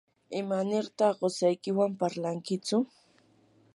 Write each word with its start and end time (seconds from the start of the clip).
¿imanirtaq 0.39 1.13
qusaykiwan 1.19 1.91
parlankichu? 1.99 2.77